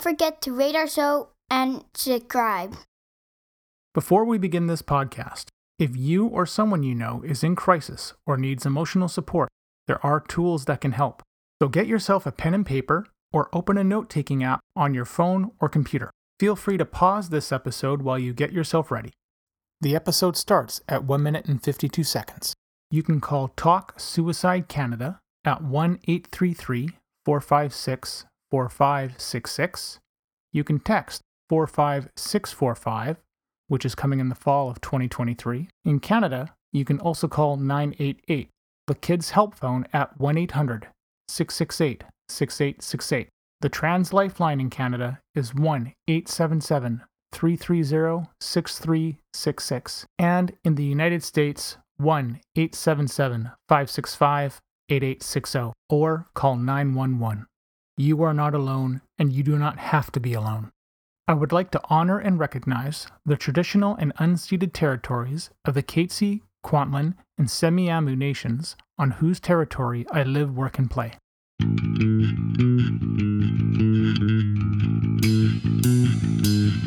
Forget 0.00 0.40
to 0.42 0.56
rate 0.56 0.74
our 0.74 0.88
show 0.88 1.28
and 1.50 1.84
subscribe. 1.92 2.74
Before 3.92 4.24
we 4.24 4.38
begin 4.38 4.66
this 4.66 4.80
podcast, 4.80 5.48
if 5.78 5.94
you 5.94 6.26
or 6.26 6.46
someone 6.46 6.82
you 6.82 6.94
know 6.94 7.22
is 7.22 7.44
in 7.44 7.54
crisis 7.54 8.14
or 8.26 8.38
needs 8.38 8.64
emotional 8.64 9.08
support, 9.08 9.50
there 9.86 10.04
are 10.04 10.18
tools 10.18 10.64
that 10.64 10.80
can 10.80 10.92
help. 10.92 11.22
So 11.60 11.68
get 11.68 11.86
yourself 11.86 12.24
a 12.24 12.32
pen 12.32 12.54
and 12.54 12.64
paper 12.64 13.08
or 13.30 13.50
open 13.52 13.76
a 13.76 13.84
note 13.84 14.08
taking 14.08 14.42
app 14.42 14.60
on 14.74 14.94
your 14.94 15.04
phone 15.04 15.50
or 15.60 15.68
computer. 15.68 16.10
Feel 16.38 16.56
free 16.56 16.78
to 16.78 16.86
pause 16.86 17.28
this 17.28 17.52
episode 17.52 18.00
while 18.00 18.18
you 18.18 18.32
get 18.32 18.54
yourself 18.54 18.90
ready. 18.90 19.12
The 19.82 19.94
episode 19.94 20.34
starts 20.34 20.80
at 20.88 21.04
1 21.04 21.22
minute 21.22 21.44
and 21.44 21.62
52 21.62 22.04
seconds. 22.04 22.54
You 22.90 23.02
can 23.02 23.20
call 23.20 23.48
Talk 23.48 24.00
Suicide 24.00 24.66
Canada 24.66 25.20
at 25.44 25.62
1 25.62 25.98
833 26.08 26.88
456 27.26 28.24
4566. 28.50 29.98
You 30.52 30.64
can 30.64 30.80
text 30.80 31.22
45645, 31.48 33.16
which 33.68 33.84
is 33.84 33.94
coming 33.94 34.20
in 34.20 34.28
the 34.28 34.34
fall 34.34 34.70
of 34.70 34.80
2023. 34.80 35.68
In 35.84 36.00
Canada, 36.00 36.54
you 36.72 36.84
can 36.84 36.98
also 37.00 37.28
call 37.28 37.56
988, 37.56 38.48
the 38.86 38.94
Kids 38.94 39.30
Help 39.30 39.54
Phone 39.54 39.86
at 39.92 40.18
1 40.18 40.38
800 40.38 40.88
668 41.28 42.04
6868. 42.28 43.28
The 43.60 43.68
Trans 43.68 44.12
Lifeline 44.12 44.60
in 44.60 44.70
Canada 44.70 45.20
is 45.34 45.54
1 45.54 45.92
877 46.08 47.02
330 47.32 48.28
6366. 48.40 50.06
And 50.18 50.56
in 50.64 50.74
the 50.76 50.84
United 50.84 51.22
States, 51.22 51.76
1 51.98 52.40
877 52.56 53.50
565 53.68 54.60
8860 54.88 55.72
or 55.88 56.26
call 56.34 56.56
911. 56.56 57.46
You 57.96 58.22
are 58.22 58.34
not 58.34 58.54
alone, 58.54 59.02
and 59.18 59.32
you 59.32 59.42
do 59.42 59.58
not 59.58 59.78
have 59.78 60.10
to 60.12 60.20
be 60.20 60.34
alone. 60.34 60.70
I 61.28 61.34
would 61.34 61.52
like 61.52 61.70
to 61.72 61.80
honor 61.88 62.18
and 62.18 62.38
recognize 62.38 63.06
the 63.24 63.36
traditional 63.36 63.94
and 63.96 64.14
unceded 64.16 64.72
territories 64.72 65.50
of 65.64 65.74
the 65.74 65.82
Katzie, 65.82 66.42
Kwantlen, 66.64 67.14
and 67.38 67.46
Semiahmoo 67.46 68.16
nations 68.16 68.76
on 68.98 69.12
whose 69.12 69.38
territory 69.38 70.06
I 70.10 70.24
live, 70.24 70.56
work, 70.56 70.78
and 70.78 70.90
play. 70.90 71.12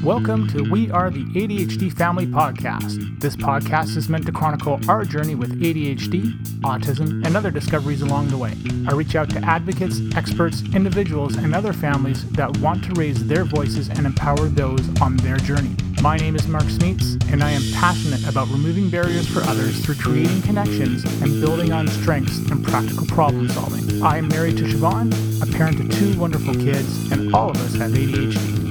Welcome 0.03 0.49
to 0.49 0.69
We 0.69 0.91
Are 0.91 1.09
the 1.09 1.23
ADHD 1.23 1.93
Family 1.93 2.27
Podcast. 2.27 3.21
This 3.21 3.37
podcast 3.37 3.95
is 3.95 4.09
meant 4.09 4.25
to 4.25 4.33
chronicle 4.33 4.77
our 4.89 5.05
journey 5.05 5.33
with 5.33 5.61
ADHD, 5.61 6.33
autism, 6.59 7.25
and 7.25 7.37
other 7.37 7.49
discoveries 7.49 8.01
along 8.01 8.27
the 8.27 8.37
way. 8.37 8.53
I 8.85 8.91
reach 8.91 9.15
out 9.15 9.29
to 9.29 9.39
advocates, 9.45 10.01
experts, 10.13 10.61
individuals, 10.75 11.37
and 11.37 11.55
other 11.55 11.71
families 11.71 12.29
that 12.31 12.57
want 12.57 12.83
to 12.83 12.91
raise 12.95 13.25
their 13.27 13.45
voices 13.45 13.87
and 13.87 14.05
empower 14.05 14.49
those 14.49 14.85
on 14.99 15.15
their 15.17 15.37
journey. 15.37 15.73
My 16.01 16.17
name 16.17 16.35
is 16.35 16.49
Mark 16.49 16.65
Smeets, 16.65 17.31
and 17.31 17.41
I 17.41 17.51
am 17.51 17.63
passionate 17.71 18.27
about 18.27 18.49
removing 18.49 18.89
barriers 18.89 19.29
for 19.29 19.39
others 19.43 19.85
through 19.85 19.95
creating 19.95 20.41
connections 20.41 21.05
and 21.21 21.39
building 21.39 21.71
on 21.71 21.87
strengths 21.87 22.39
and 22.51 22.61
practical 22.61 23.05
problem 23.05 23.47
solving. 23.47 24.03
I 24.03 24.17
am 24.17 24.27
married 24.27 24.57
to 24.57 24.65
Siobhan, 24.65 25.41
a 25.41 25.57
parent 25.57 25.79
of 25.79 25.97
two 25.97 26.19
wonderful 26.19 26.55
kids, 26.55 27.09
and 27.09 27.33
all 27.33 27.51
of 27.51 27.55
us 27.55 27.75
have 27.75 27.91
ADHD. 27.91 28.62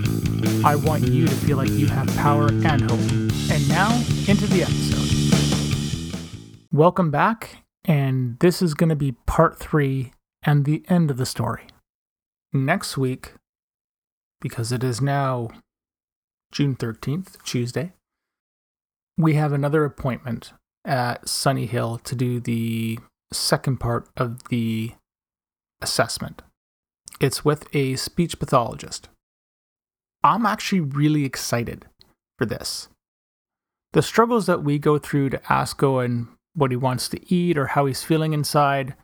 I 0.65 0.77
want 0.77 1.09
you 1.09 1.27
to 1.27 1.35
feel 1.35 1.57
like 1.57 1.71
you 1.71 1.87
have 1.87 2.07
power 2.17 2.49
and 2.49 2.83
hope. 2.83 3.01
And 3.51 3.69
now, 3.69 3.95
into 4.29 4.47
the 4.47 4.63
episode. 4.63 5.09
Welcome 6.73 7.11
back, 7.11 7.65
and 7.85 8.39
this 8.41 8.63
is 8.63 8.75
going 8.75 8.89
to 8.89 8.97
be 8.97 9.13
part 9.27 9.59
three 9.59 10.13
and 10.43 10.65
the 10.65 10.85
end 10.89 11.11
of 11.11 11.17
the 11.17 11.27
story. 11.27 11.67
Next 12.53 12.97
week, 12.97 13.35
because 14.41 14.73
it 14.73 14.83
is 14.83 15.01
now 15.01 15.49
June 16.51 16.77
13th, 16.77 17.43
Tuesday, 17.45 17.93
we 19.17 19.35
have 19.35 19.53
another 19.53 19.85
appointment 19.85 20.53
at 20.85 21.29
Sunny 21.29 21.67
Hill 21.67 21.99
to 22.05 22.15
do 22.15 22.41
the 22.41 22.99
second 23.33 23.79
part 23.79 24.09
of 24.17 24.49
the 24.49 24.93
assessment. 25.81 26.43
It's 27.21 27.45
with 27.45 27.67
a 27.75 27.97
speech 27.97 28.39
pathologist. 28.39 29.09
I'm 30.25 30.47
actually 30.47 30.81
really 30.81 31.25
excited 31.25 31.87
for 32.39 32.47
this. 32.47 32.89
The 33.93 34.03
struggles 34.03 34.47
that 34.47 34.63
we 34.63 34.79
go 34.79 34.99
through 34.99 35.31
to 35.31 35.53
ask 35.53 35.83
Owen 35.83 36.29
what 36.55 36.71
he 36.71 36.77
wants 36.77 37.09
to 37.09 37.35
eat 37.35 37.59
or 37.59 37.69
how 37.69 37.87
he's 37.87 38.03
feeling 38.03 38.33
inside, 38.33 38.95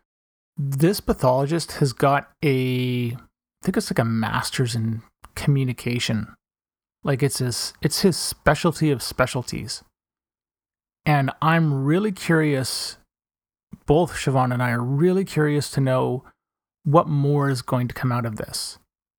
this 0.57 1.01
pathologist 1.01 1.73
has 1.73 1.93
got 1.93 2.31
a, 2.45 3.13
I 3.13 3.65
think 3.65 3.77
it's 3.77 3.91
like 3.91 3.99
a 3.99 4.05
master's 4.05 4.75
in 4.75 5.03
communication. 5.35 6.35
Like 7.05 7.23
it's 7.23 7.39
his, 7.39 7.75
it's 7.83 8.01
his 8.01 8.17
specialty 8.17 8.91
of 8.91 9.03
specialties. 9.03 9.83
And 11.05 11.31
I'm 11.41 11.85
really 11.85 12.13
curious, 12.13 12.99
both 13.87 14.13
Siobhan 14.13 14.53
and 14.53 14.63
I 14.63 14.71
are 14.71 14.83
really 14.83 15.25
curious 15.25 15.71
to 15.73 15.81
know 15.81 16.25
what 16.85 17.09
more 17.09 17.51
is 17.51 17.63
going 17.63 17.89
to 17.89 17.95
come 17.95 18.13
out 18.13 18.27
of 18.27 18.37
this. 18.37 18.79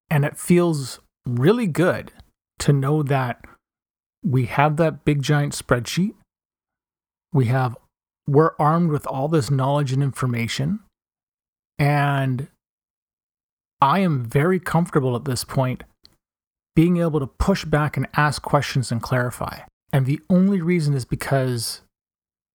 And 0.09 0.25
it 0.25 0.37
feels 0.37 0.99
really 1.35 1.67
good 1.67 2.11
to 2.59 2.73
know 2.73 3.03
that 3.03 3.43
we 4.23 4.45
have 4.45 4.77
that 4.77 5.05
big 5.05 5.21
giant 5.21 5.53
spreadsheet. 5.53 6.13
We 7.33 7.45
have, 7.45 7.77
we're 8.27 8.51
armed 8.59 8.91
with 8.91 9.07
all 9.07 9.27
this 9.27 9.49
knowledge 9.49 9.91
and 9.91 10.03
information. 10.03 10.79
And 11.77 12.47
I 13.81 13.99
am 13.99 14.25
very 14.25 14.59
comfortable 14.59 15.15
at 15.15 15.25
this 15.25 15.43
point 15.43 15.83
being 16.75 16.97
able 16.97 17.19
to 17.19 17.27
push 17.27 17.65
back 17.65 17.97
and 17.97 18.07
ask 18.15 18.41
questions 18.41 18.91
and 18.91 19.01
clarify. 19.01 19.59
And 19.91 20.05
the 20.05 20.19
only 20.29 20.61
reason 20.61 20.93
is 20.93 21.05
because 21.05 21.81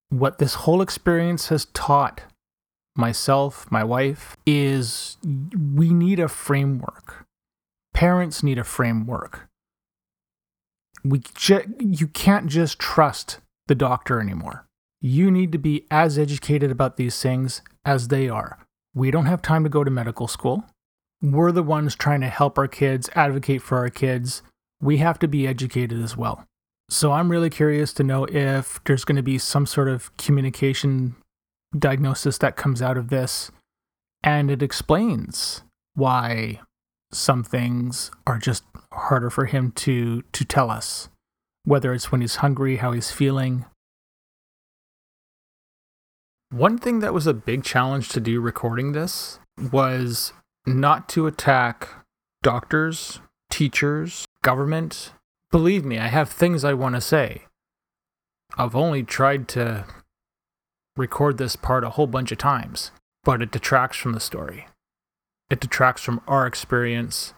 what 0.09 0.39
this 0.39 0.55
whole 0.55 0.81
experience 0.81 1.49
has 1.49 1.67
taught 1.67 2.23
myself, 2.97 3.71
my 3.71 3.83
wife, 3.83 4.37
is 4.47 5.17
we 5.75 5.93
need 5.93 6.21
a 6.21 6.29
framework. 6.29 7.24
Parents 7.95 8.43
need 8.43 8.59
a 8.59 8.65
framework. 8.65 9.49
We 11.03 11.23
ju- 11.35 11.75
you 11.79 12.09
can't 12.09 12.47
just 12.47 12.79
trust 12.79 13.39
the 13.67 13.75
doctor 13.75 14.21
anymore. 14.21 14.67
You 15.01 15.31
need 15.31 15.53
to 15.53 15.59
be 15.59 15.87
as 15.91 16.19
educated 16.19 16.71
about 16.71 16.97
these 16.97 17.21
things 17.21 17.63
as 17.85 18.09
they 18.09 18.29
are. 18.29 18.59
We 18.95 19.11
don't 19.11 19.27
have 19.27 19.43
time 19.43 19.65
to 19.65 19.71
go 19.71 19.85
to 19.85 19.91
medical 19.91 20.29
school. 20.29 20.65
We're 21.23 21.53
the 21.53 21.63
ones 21.63 21.95
trying 21.95 22.21
to 22.23 22.29
help 22.29 22.59
our 22.59 22.69
kids, 22.69 23.09
advocate 23.15 23.63
for 23.63 23.79
our 23.79 23.91
kids. 23.91 24.43
We 24.81 24.99
have 24.99 25.19
to 25.21 25.29
be 25.29 25.47
educated 25.47 26.03
as 26.03 26.17
well. 26.17 26.45
So 26.91 27.13
I'm 27.13 27.31
really 27.31 27.51
curious 27.51 27.93
to 27.95 28.03
know 28.03 28.27
if 28.27 28.83
there's 28.85 29.05
going 29.05 29.17
to 29.17 29.23
be 29.23 29.39
some 29.39 29.67
sort 29.67 29.89
of 29.89 30.15
communication 30.17 31.17
diagnosis 31.79 32.39
that 32.39 32.57
comes 32.57 32.83
out 32.83 32.97
of 32.97 33.09
this 33.09 33.51
and 34.23 34.51
it 34.51 34.63
explains 34.63 35.63
why 35.95 36.61
some 37.15 37.45
things 37.45 38.11
are 38.27 38.39
just 38.39 38.65
harder 38.93 39.31
for 39.31 39.47
him 39.47 39.73
to 39.73 40.23
to 40.33 40.45
tell 40.45 40.71
us 40.71 41.09
whether 41.65 41.93
it's 41.93 42.13
when 42.13 42.21
he's 42.21 42.37
hungry 42.37 42.77
how 42.77 42.93
he's 42.93 43.11
feeling. 43.11 43.65
One 46.51 46.79
thing 46.79 47.01
that 47.01 47.15
was 47.15 47.27
a 47.27 47.35
big 47.35 47.65
challenge 47.65 48.11
to 48.11 48.21
do 48.21 48.41
recording 48.41 48.93
this 48.93 49.39
was 49.73 50.33
not 50.67 51.09
to 51.11 51.27
attack 51.27 51.89
doctors 52.43 53.21
teachers 53.51 54.25
government. 54.43 55.13
Believe 55.51 55.85
me 55.85 55.99
i 55.99 56.09
have 56.09 56.29
things 56.29 56.65
i 56.65 56.75
want 56.75 56.95
to 56.95 57.01
say. 57.01 57.43
I've 58.57 58.77
only 58.77 59.03
tried 59.03 59.49
to 59.49 59.85
record 60.97 61.39
this 61.39 61.57
part 61.57 61.83
a 61.83 61.91
whole 61.91 62.07
bunch 62.07 62.31
of 62.31 62.39
times 62.39 62.93
but 63.25 63.43
it 63.43 63.51
detracts 63.51 63.97
from 63.97 64.13
the 64.13 64.21
story 64.21 64.67
it 65.51 65.61
detracts 65.61 66.03
from 66.03 66.21
our 66.27 66.47
experience. 66.47 67.35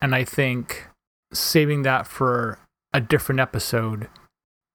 And 0.00 0.14
I 0.14 0.24
think 0.24 0.86
saving 1.32 1.82
that 1.82 2.06
for 2.06 2.58
a 2.92 3.00
different 3.00 3.40
episode 3.40 4.08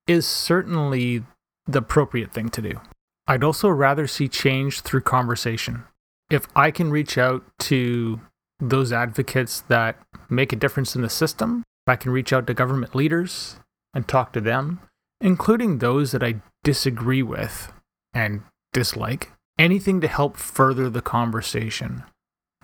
is 0.08 0.26
certainly 0.26 1.24
the 1.68 1.80
appropriate 1.80 2.32
thing 2.32 2.50
to 2.50 2.62
do. 2.62 2.80
I'd 3.28 3.44
also 3.44 3.70
rather 3.70 4.08
see 4.08 4.28
change 4.28 4.82
through 4.82 5.02
conversation. 5.02 5.84
If 6.30 6.48
I 6.56 6.72
can 6.72 6.92
reach 6.92 7.18
out 7.18 7.44
to 7.60 8.20
those 8.60 8.94
advocates 8.94 9.62
that 9.62 9.98
make 10.30 10.54
a 10.54 10.56
difference 10.58 10.96
in 10.96 11.02
the 11.02 11.10
system, 11.10 11.64
if 11.86 11.92
I 11.92 11.96
can 11.96 12.12
reach 12.12 12.32
out 12.32 12.48
to 12.48 12.54
government 12.54 12.96
leaders 12.96 13.58
and 13.94 14.08
talk 14.08 14.32
to 14.34 14.42
them, 14.42 14.80
including 15.20 15.80
those 15.80 16.12
that 16.12 16.24
I 16.24 16.42
disagree 16.64 17.24
with 17.24 17.72
and 18.14 18.42
dislike, 18.74 19.32
anything 19.58 20.02
to 20.02 20.08
help 20.08 20.38
further 20.38 20.90
the 20.90 21.02
conversation 21.02 22.04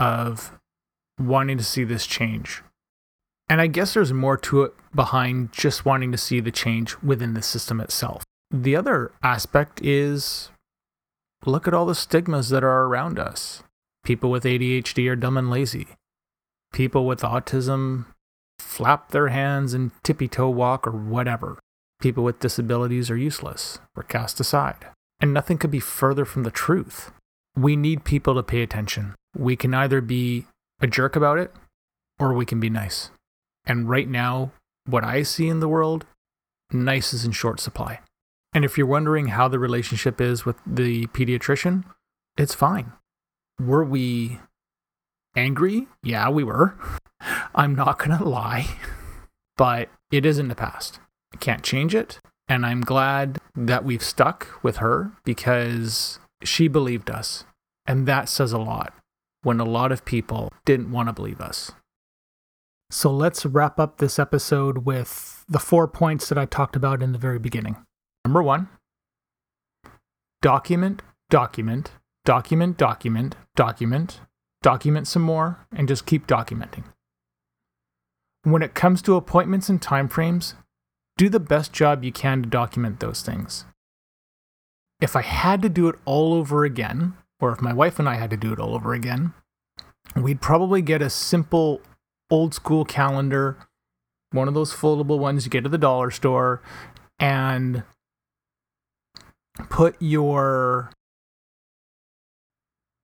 of 0.01 0.59
wanting 1.19 1.57
to 1.59 1.63
see 1.63 1.83
this 1.83 2.07
change. 2.07 2.63
And 3.47 3.61
I 3.61 3.67
guess 3.67 3.93
there's 3.93 4.11
more 4.11 4.37
to 4.37 4.63
it 4.63 4.73
behind 4.95 5.51
just 5.51 5.85
wanting 5.85 6.11
to 6.11 6.17
see 6.17 6.39
the 6.39 6.51
change 6.51 6.97
within 7.03 7.35
the 7.35 7.41
system 7.41 7.79
itself. 7.79 8.23
The 8.49 8.75
other 8.75 9.11
aspect 9.21 9.79
is 9.83 10.49
look 11.45 11.67
at 11.67 11.73
all 11.73 11.85
the 11.85 11.95
stigmas 11.95 12.49
that 12.49 12.63
are 12.63 12.85
around 12.85 13.19
us. 13.19 13.61
People 14.03 14.31
with 14.31 14.43
ADHD 14.43 15.09
are 15.09 15.15
dumb 15.15 15.37
and 15.37 15.51
lazy. 15.51 15.87
People 16.73 17.05
with 17.05 17.21
autism 17.21 18.05
flap 18.57 19.11
their 19.11 19.27
hands 19.27 19.73
and 19.73 19.91
tippy 20.03 20.27
toe 20.27 20.49
walk 20.49 20.87
or 20.87 20.91
whatever. 20.91 21.59
People 22.01 22.23
with 22.23 22.39
disabilities 22.39 23.11
are 23.11 23.17
useless 23.17 23.79
or 23.95 24.03
cast 24.03 24.39
aside. 24.39 24.87
And 25.19 25.33
nothing 25.33 25.59
could 25.59 25.71
be 25.71 25.79
further 25.79 26.25
from 26.25 26.43
the 26.43 26.51
truth. 26.51 27.11
We 27.55 27.75
need 27.75 28.03
people 28.03 28.35
to 28.35 28.43
pay 28.43 28.61
attention. 28.61 29.15
We 29.37 29.55
can 29.55 29.73
either 29.73 30.01
be 30.01 30.45
a 30.79 30.87
jerk 30.87 31.15
about 31.15 31.37
it 31.37 31.53
or 32.19 32.33
we 32.33 32.45
can 32.45 32.59
be 32.59 32.69
nice. 32.69 33.11
And 33.65 33.89
right 33.89 34.07
now, 34.07 34.51
what 34.85 35.03
I 35.03 35.23
see 35.23 35.47
in 35.47 35.59
the 35.59 35.67
world, 35.67 36.05
nice 36.71 37.13
is 37.13 37.25
in 37.25 37.31
short 37.31 37.59
supply. 37.59 37.99
And 38.53 38.65
if 38.65 38.77
you're 38.77 38.87
wondering 38.87 39.27
how 39.27 39.47
the 39.47 39.59
relationship 39.59 40.19
is 40.19 40.45
with 40.45 40.57
the 40.65 41.07
pediatrician, 41.07 41.83
it's 42.37 42.53
fine. 42.53 42.91
Were 43.59 43.83
we 43.83 44.39
angry? 45.35 45.87
Yeah, 46.03 46.29
we 46.29 46.43
were. 46.43 46.77
I'm 47.55 47.75
not 47.75 47.99
going 47.99 48.17
to 48.17 48.23
lie, 48.27 48.67
but 49.57 49.89
it 50.11 50.25
is 50.25 50.39
in 50.39 50.47
the 50.47 50.55
past. 50.55 50.99
I 51.33 51.37
can't 51.37 51.63
change 51.63 51.95
it. 51.95 52.19
And 52.47 52.65
I'm 52.65 52.81
glad 52.81 53.39
that 53.55 53.85
we've 53.85 54.03
stuck 54.03 54.61
with 54.61 54.77
her 54.77 55.11
because 55.23 56.19
she 56.43 56.67
believed 56.67 57.09
us. 57.09 57.45
And 57.85 58.07
that 58.07 58.29
says 58.29 58.53
a 58.53 58.57
lot 58.57 58.93
when 59.43 59.59
a 59.59 59.65
lot 59.65 59.91
of 59.91 60.05
people 60.05 60.51
didn't 60.65 60.91
want 60.91 61.09
to 61.09 61.13
believe 61.13 61.41
us. 61.41 61.71
So 62.91 63.09
let's 63.09 63.45
wrap 63.45 63.79
up 63.79 63.97
this 63.97 64.19
episode 64.19 64.79
with 64.85 65.45
the 65.47 65.59
four 65.59 65.87
points 65.87 66.27
that 66.29 66.37
I 66.37 66.45
talked 66.45 66.75
about 66.75 67.01
in 67.01 67.13
the 67.13 67.17
very 67.17 67.39
beginning. 67.39 67.77
Number 68.25 68.43
one, 68.43 68.69
document, 70.41 71.01
document, 71.29 71.91
document, 72.25 72.77
document, 72.77 73.35
document, 73.55 74.19
document 74.61 75.07
some 75.07 75.21
more, 75.21 75.65
and 75.71 75.87
just 75.87 76.05
keep 76.05 76.27
documenting. 76.27 76.83
When 78.43 78.61
it 78.61 78.73
comes 78.73 79.01
to 79.03 79.15
appointments 79.15 79.69
and 79.69 79.81
timeframes, 79.81 80.55
do 81.17 81.29
the 81.29 81.39
best 81.39 81.71
job 81.73 82.03
you 82.03 82.11
can 82.11 82.43
to 82.43 82.49
document 82.49 82.99
those 82.99 83.21
things. 83.21 83.65
If 85.01 85.15
I 85.15 85.23
had 85.23 85.61
to 85.63 85.69
do 85.69 85.89
it 85.89 85.95
all 86.05 86.33
over 86.33 86.63
again, 86.63 87.13
or 87.39 87.51
if 87.51 87.61
my 87.61 87.73
wife 87.73 87.97
and 87.99 88.07
I 88.07 88.15
had 88.15 88.29
to 88.29 88.37
do 88.37 88.53
it 88.53 88.59
all 88.59 88.75
over 88.75 88.93
again, 88.93 89.33
we'd 90.15 90.41
probably 90.41 90.81
get 90.81 91.01
a 91.01 91.09
simple 91.09 91.81
old 92.29 92.53
school 92.53 92.85
calendar, 92.85 93.57
one 94.31 94.47
of 94.47 94.53
those 94.53 94.73
foldable 94.73 95.17
ones 95.17 95.43
you 95.43 95.49
get 95.51 95.65
at 95.65 95.71
the 95.71 95.77
dollar 95.77 96.11
store, 96.11 96.61
and 97.19 97.83
put 99.69 99.95
your 99.99 100.91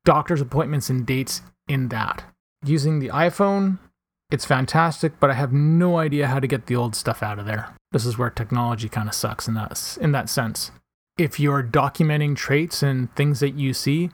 doctor's 0.06 0.40
appointments 0.40 0.90
and 0.90 1.06
dates 1.06 1.42
in 1.68 1.90
that. 1.90 2.24
Using 2.64 3.00
the 3.00 3.10
iPhone, 3.10 3.80
it's 4.32 4.46
fantastic, 4.46 5.20
but 5.20 5.30
I 5.30 5.34
have 5.34 5.52
no 5.52 5.98
idea 5.98 6.28
how 6.28 6.40
to 6.40 6.48
get 6.48 6.68
the 6.68 6.76
old 6.76 6.96
stuff 6.96 7.24
out 7.24 7.40
of 7.40 7.46
there. 7.46 7.74
This 7.92 8.06
is 8.06 8.18
where 8.18 8.30
technology 8.30 8.90
kind 8.90 9.08
of 9.08 9.16
sucks 9.16 9.48
in 9.48 9.54
that 9.56 9.98
in 10.00 10.12
that 10.12 10.30
sense. 10.30 10.72
If 11.18 11.40
you're 11.40 11.64
documenting 11.64 12.36
traits 12.36 12.84
and 12.84 13.14
things 13.16 13.40
that 13.40 13.56
you 13.56 13.74
see, 13.74 14.12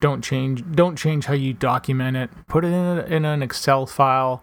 don't 0.00 0.22
change 0.22 0.64
don't 0.72 0.96
change 0.96 1.26
how 1.26 1.34
you 1.34 1.52
document 1.52 2.16
it. 2.16 2.30
Put 2.46 2.64
it 2.64 2.68
in, 2.68 2.74
a, 2.74 3.02
in 3.04 3.24
an 3.24 3.42
Excel 3.42 3.86
file. 3.86 4.42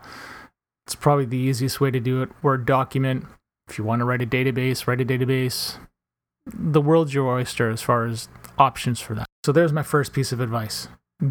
It's 0.87 0.95
probably 0.95 1.25
the 1.25 1.37
easiest 1.37 1.79
way 1.79 1.91
to 1.91 1.99
do 1.99 2.21
it. 2.21 2.29
Word 2.41 2.65
document. 2.65 3.25
If 3.69 3.77
you 3.77 3.83
want 3.83 3.99
to 3.99 4.05
write 4.05 4.21
a 4.21 4.25
database, 4.25 4.87
write 4.87 5.01
a 5.01 5.05
database. 5.05 5.77
The 6.45 6.81
world's 6.81 7.13
your 7.13 7.29
oyster 7.29 7.69
as 7.69 7.81
far 7.81 8.05
as 8.05 8.27
options 8.57 8.99
for 8.99 9.13
that. 9.15 9.27
So 9.45 9.51
there's 9.51 9.71
my 9.71 9.83
first 9.83 10.11
piece 10.11 10.31
of 10.31 10.39
advice. 10.39 10.87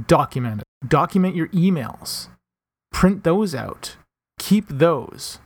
Document 0.06 0.62
it. 0.62 0.88
Document 0.88 1.35
your 1.35 1.49
emails 1.49 2.29
print 3.00 3.25
those 3.25 3.55
out, 3.55 3.97
keep 4.38 4.67
those. 4.69 5.38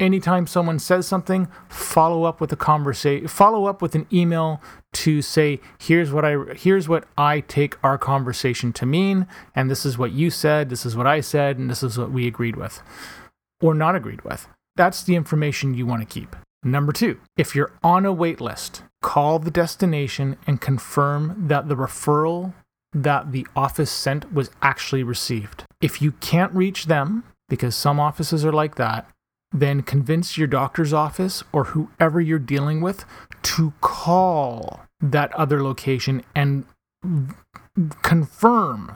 Anytime 0.00 0.48
someone 0.48 0.80
says 0.80 1.06
something, 1.06 1.46
follow 1.68 2.24
up 2.24 2.40
with 2.40 2.52
a 2.52 2.56
conversation, 2.56 3.28
follow 3.28 3.66
up 3.66 3.80
with 3.80 3.94
an 3.94 4.06
email 4.12 4.60
to 4.94 5.22
say, 5.22 5.60
here's 5.78 6.10
what 6.10 6.24
I 6.24 6.54
here's 6.54 6.88
what 6.88 7.04
I 7.16 7.40
take 7.40 7.76
our 7.84 7.96
conversation 7.96 8.72
to 8.72 8.86
mean, 8.86 9.28
and 9.54 9.70
this 9.70 9.86
is 9.86 9.96
what 9.96 10.10
you 10.10 10.30
said, 10.30 10.68
this 10.68 10.84
is 10.84 10.96
what 10.96 11.06
I 11.06 11.20
said, 11.20 11.58
and 11.58 11.70
this 11.70 11.84
is 11.84 11.96
what 11.96 12.10
we 12.10 12.26
agreed 12.26 12.56
with 12.56 12.82
or 13.62 13.74
not 13.74 13.94
agreed 13.94 14.22
with. 14.22 14.48
That's 14.76 15.02
the 15.02 15.14
information 15.14 15.74
you 15.74 15.86
want 15.86 16.02
to 16.02 16.20
keep. 16.20 16.36
Number 16.62 16.92
two, 16.92 17.20
if 17.36 17.54
you're 17.54 17.72
on 17.82 18.04
a 18.04 18.12
wait 18.12 18.40
list, 18.40 18.82
call 19.02 19.38
the 19.38 19.50
destination 19.50 20.36
and 20.46 20.60
confirm 20.60 21.46
that 21.48 21.68
the 21.68 21.76
referral 21.76 22.52
that 22.92 23.32
the 23.32 23.46
office 23.56 23.90
sent 23.90 24.32
was 24.32 24.50
actually 24.62 25.02
received. 25.02 25.64
If 25.80 26.00
you 26.00 26.12
can't 26.12 26.52
reach 26.52 26.86
them, 26.86 27.24
because 27.48 27.74
some 27.74 28.00
offices 28.00 28.44
are 28.44 28.52
like 28.52 28.76
that, 28.76 29.08
then 29.54 29.82
convince 29.82 30.36
your 30.36 30.48
doctor's 30.48 30.92
office 30.92 31.44
or 31.52 31.64
whoever 31.64 32.20
you're 32.20 32.38
dealing 32.40 32.80
with 32.80 33.04
to 33.42 33.72
call 33.80 34.80
that 35.00 35.32
other 35.34 35.62
location 35.62 36.22
and 36.34 36.64
confirm 38.02 38.92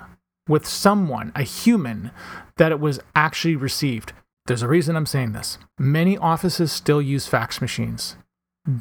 with 0.48 0.66
someone, 0.66 1.30
a 1.34 1.42
human, 1.44 2.10
that 2.56 2.72
it 2.72 2.80
was 2.80 2.98
actually 3.14 3.54
received. 3.54 4.12
There's 4.46 4.62
a 4.62 4.68
reason 4.68 4.96
I'm 4.96 5.06
saying 5.06 5.32
this. 5.32 5.58
Many 5.78 6.18
offices 6.18 6.72
still 6.72 7.00
use 7.00 7.26
fax 7.28 7.60
machines. 7.60 8.16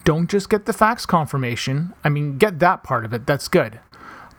Don't 0.03 0.29
just 0.29 0.49
get 0.49 0.65
the 0.65 0.73
fax 0.73 1.05
confirmation. 1.05 1.93
I 2.03 2.09
mean, 2.09 2.37
get 2.37 2.59
that 2.59 2.83
part 2.83 3.05
of 3.05 3.13
it, 3.13 3.27
that's 3.27 3.47
good 3.47 3.79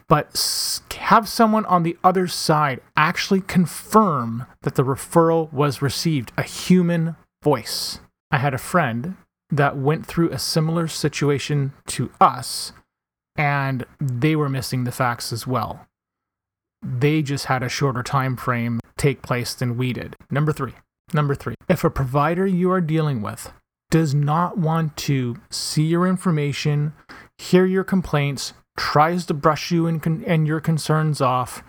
but 0.08 0.81
have 0.96 1.29
someone 1.29 1.67
on 1.67 1.82
the 1.82 1.96
other 2.02 2.26
side 2.26 2.81
actually 2.96 3.43
confirm 3.43 4.46
that 4.62 4.75
the 4.75 4.82
referral 4.82 5.52
was 5.52 5.82
received, 5.82 6.32
a 6.37 6.43
human 6.43 7.14
voice. 7.43 8.00
I 8.31 8.38
had 8.38 8.55
a 8.55 8.58
friend 8.58 9.17
that 9.50 9.76
went 9.76 10.06
through 10.06 10.31
a 10.31 10.38
similar 10.38 10.88
situation 10.88 11.73
to 11.88 12.11
us, 12.20 12.73
and 13.37 13.85
they 14.00 14.37
were 14.37 14.49
missing 14.49 14.85
the 14.85 14.93
fax 14.93 15.32
as 15.32 15.46
well. 15.46 15.87
They 16.82 17.23
just 17.23 17.46
had 17.46 17.62
a 17.62 17.69
shorter 17.69 18.02
time 18.02 18.37
frame 18.37 18.81
take 18.96 19.23
place 19.23 19.55
than 19.55 19.76
we 19.76 19.93
did. 19.93 20.17
Number 20.31 20.52
three. 20.52 20.75
Number 21.12 21.35
three. 21.35 21.55
If 21.69 21.85
a 21.85 21.90
provider 21.90 22.46
you 22.46 22.70
are 22.70 22.81
dealing 22.81 23.23
with 23.23 23.52
does 23.91 24.14
not 24.14 24.58
want 24.58 24.96
to 24.99 25.37
see 25.50 25.84
your 25.84 26.06
information, 26.06 26.93
hear 27.38 27.64
your 27.64 27.84
complaints, 27.84 28.52
tries 28.76 29.25
to 29.26 29.34
brush 29.34 29.70
you 29.70 29.87
and, 29.87 30.02
con- 30.02 30.25
and 30.26 30.46
your 30.46 30.61
concerns 30.61 31.20
off, 31.20 31.62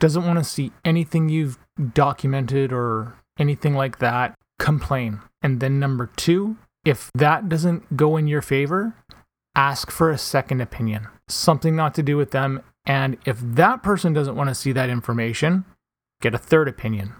doesn't 0.00 0.24
want 0.24 0.38
to 0.38 0.44
see 0.44 0.72
anything 0.84 1.28
you've 1.28 1.58
documented 1.92 2.72
or 2.72 3.18
anything 3.38 3.74
like 3.74 3.98
that, 3.98 4.34
complain. 4.58 5.20
And 5.42 5.60
then 5.60 5.78
number 5.78 6.10
two, 6.16 6.56
if 6.84 7.10
that 7.14 7.48
doesn't 7.48 7.96
go 7.96 8.16
in 8.16 8.26
your 8.26 8.42
favor, 8.42 8.94
ask 9.54 9.90
for 9.90 10.10
a 10.10 10.18
second 10.18 10.60
opinion, 10.60 11.08
something 11.28 11.74
not 11.76 11.94
to 11.94 12.02
do 12.02 12.16
with 12.16 12.30
them. 12.30 12.62
And 12.86 13.18
if 13.26 13.38
that 13.40 13.82
person 13.82 14.12
doesn't 14.12 14.36
want 14.36 14.48
to 14.48 14.54
see 14.54 14.72
that 14.72 14.88
information, 14.90 15.64
get 16.20 16.34
a 16.34 16.38
third 16.38 16.68
opinion. 16.68 17.14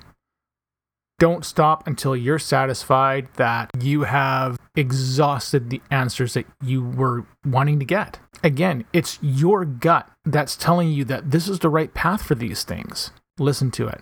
Don't 1.19 1.45
stop 1.45 1.87
until 1.87 2.17
you're 2.17 2.39
satisfied 2.39 3.29
that 3.35 3.71
you 3.81 4.05
have 4.05 4.57
exhausted 4.77 5.69
the 5.69 5.83
answers 5.91 6.35
that 6.35 6.47
you 6.63 6.85
were 6.85 7.27
wanting 7.45 7.81
to 7.81 7.85
get. 7.85 8.21
Again, 8.45 8.85
it's 8.93 9.19
your 9.21 9.65
gut 9.65 10.09
that's 10.25 10.57
telling 10.57 10.91
you 10.93 11.05
that 11.07 11.33
this 11.33 11.49
is 11.49 11.59
the 11.59 11.69
right 11.69 11.93
path 11.93 12.23
for 12.23 12.37
these 12.37 12.63
things. 12.63 13.11
Listen 13.37 13.73
to 13.73 13.89
it. 13.89 14.01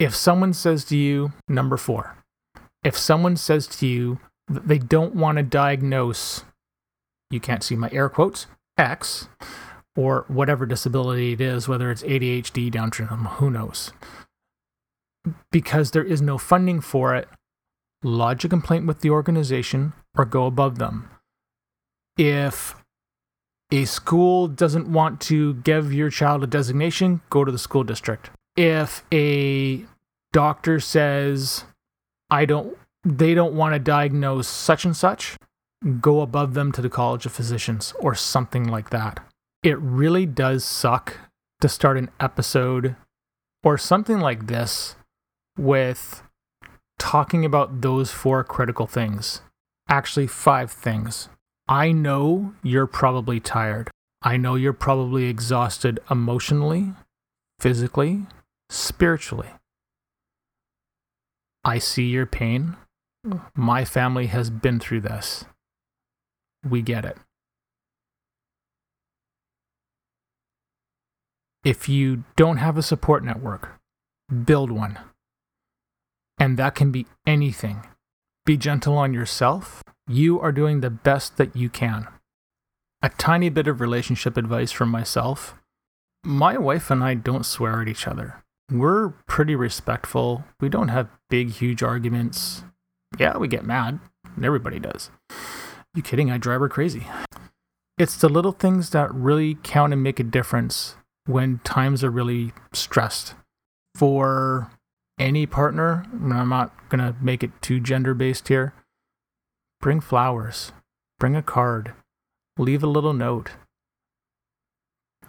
If 0.00 0.14
someone 0.14 0.52
says 0.52 0.84
to 0.86 0.96
you, 0.96 1.32
number 1.48 1.76
four, 1.76 2.15
if 2.86 2.96
someone 2.96 3.36
says 3.36 3.66
to 3.66 3.84
you 3.84 4.20
that 4.46 4.68
they 4.68 4.78
don't 4.78 5.16
want 5.16 5.38
to 5.38 5.42
diagnose, 5.42 6.44
you 7.32 7.40
can't 7.40 7.64
see 7.64 7.74
my 7.74 7.90
air 7.90 8.08
quotes, 8.08 8.46
X, 8.78 9.26
or 9.96 10.24
whatever 10.28 10.66
disability 10.66 11.32
it 11.32 11.40
is, 11.40 11.66
whether 11.66 11.90
it's 11.90 12.04
ADHD, 12.04 12.70
Down 12.70 12.92
syndrome, 12.92 13.24
who 13.24 13.50
knows, 13.50 13.92
because 15.50 15.90
there 15.90 16.04
is 16.04 16.22
no 16.22 16.38
funding 16.38 16.80
for 16.80 17.16
it, 17.16 17.28
lodge 18.04 18.44
a 18.44 18.48
complaint 18.48 18.86
with 18.86 19.00
the 19.00 19.10
organization 19.10 19.92
or 20.16 20.24
go 20.24 20.46
above 20.46 20.78
them. 20.78 21.10
If 22.16 22.76
a 23.72 23.84
school 23.84 24.46
doesn't 24.46 24.86
want 24.86 25.20
to 25.22 25.54
give 25.54 25.92
your 25.92 26.10
child 26.10 26.44
a 26.44 26.46
designation, 26.46 27.20
go 27.30 27.44
to 27.44 27.50
the 27.50 27.58
school 27.58 27.82
district. 27.82 28.30
If 28.56 29.04
a 29.12 29.84
doctor 30.32 30.78
says, 30.78 31.64
I 32.30 32.44
don't, 32.44 32.76
they 33.04 33.34
don't 33.34 33.54
want 33.54 33.74
to 33.74 33.78
diagnose 33.78 34.48
such 34.48 34.84
and 34.84 34.96
such, 34.96 35.36
go 36.00 36.20
above 36.20 36.54
them 36.54 36.72
to 36.72 36.82
the 36.82 36.90
College 36.90 37.26
of 37.26 37.32
Physicians 37.32 37.92
or 38.00 38.14
something 38.14 38.66
like 38.68 38.90
that. 38.90 39.20
It 39.62 39.78
really 39.78 40.26
does 40.26 40.64
suck 40.64 41.18
to 41.60 41.68
start 41.68 41.96
an 41.96 42.10
episode 42.20 42.96
or 43.62 43.78
something 43.78 44.20
like 44.20 44.46
this 44.46 44.96
with 45.58 46.22
talking 46.98 47.44
about 47.44 47.80
those 47.80 48.10
four 48.10 48.44
critical 48.44 48.86
things. 48.86 49.40
Actually, 49.88 50.26
five 50.26 50.70
things. 50.70 51.28
I 51.68 51.92
know 51.92 52.54
you're 52.62 52.86
probably 52.86 53.40
tired. 53.40 53.90
I 54.22 54.36
know 54.36 54.54
you're 54.54 54.72
probably 54.72 55.24
exhausted 55.24 56.00
emotionally, 56.10 56.92
physically, 57.60 58.26
spiritually. 58.68 59.50
I 61.66 61.78
see 61.78 62.04
your 62.04 62.26
pain. 62.26 62.76
My 63.56 63.84
family 63.84 64.26
has 64.26 64.50
been 64.50 64.78
through 64.78 65.00
this. 65.00 65.44
We 66.64 66.80
get 66.80 67.04
it. 67.04 67.18
If 71.64 71.88
you 71.88 72.22
don't 72.36 72.58
have 72.58 72.78
a 72.78 72.82
support 72.82 73.24
network, 73.24 73.80
build 74.44 74.70
one. 74.70 75.00
And 76.38 76.56
that 76.56 76.76
can 76.76 76.92
be 76.92 77.06
anything. 77.26 77.84
Be 78.44 78.56
gentle 78.56 78.96
on 78.96 79.12
yourself. 79.12 79.82
You 80.06 80.38
are 80.38 80.52
doing 80.52 80.82
the 80.82 80.90
best 80.90 81.36
that 81.36 81.56
you 81.56 81.68
can. 81.68 82.06
A 83.02 83.08
tiny 83.08 83.48
bit 83.48 83.66
of 83.66 83.80
relationship 83.80 84.36
advice 84.36 84.70
from 84.70 84.88
myself. 84.88 85.56
My 86.22 86.56
wife 86.56 86.92
and 86.92 87.02
I 87.02 87.14
don't 87.14 87.44
swear 87.44 87.82
at 87.82 87.88
each 87.88 88.06
other. 88.06 88.44
We're 88.70 89.10
pretty 89.26 89.54
respectful. 89.54 90.44
We 90.60 90.68
don't 90.68 90.88
have 90.88 91.08
big, 91.30 91.50
huge 91.50 91.82
arguments. 91.82 92.64
Yeah, 93.18 93.38
we 93.38 93.46
get 93.46 93.64
mad. 93.64 94.00
Everybody 94.42 94.80
does. 94.80 95.10
You 95.94 96.02
kidding? 96.02 96.30
I 96.30 96.38
drive 96.38 96.60
her 96.60 96.68
crazy. 96.68 97.06
It's 97.96 98.16
the 98.16 98.28
little 98.28 98.52
things 98.52 98.90
that 98.90 99.14
really 99.14 99.56
count 99.62 99.92
and 99.92 100.02
make 100.02 100.20
a 100.20 100.24
difference 100.24 100.96
when 101.26 101.60
times 101.64 102.04
are 102.04 102.10
really 102.10 102.52
stressed. 102.72 103.34
For 103.94 104.70
any 105.18 105.46
partner, 105.46 106.04
I'm 106.12 106.48
not 106.48 106.88
going 106.90 107.00
to 107.00 107.16
make 107.22 107.42
it 107.42 107.62
too 107.62 107.80
gender 107.80 108.12
based 108.12 108.48
here, 108.48 108.74
bring 109.80 110.00
flowers, 110.00 110.72
bring 111.18 111.34
a 111.34 111.42
card, 111.42 111.94
leave 112.58 112.82
a 112.82 112.88
little 112.88 113.14
note. 113.14 113.52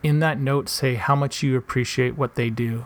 In 0.03 0.20
that 0.20 0.39
note, 0.39 0.67
say 0.67 0.96
how 0.96 1.15
much 1.15 1.41
you 1.41 1.56
appreciate 1.56 2.17
what 2.17 2.36
they 2.36 2.50
do, 2.50 2.86